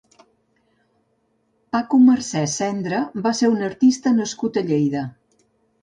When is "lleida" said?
4.73-5.09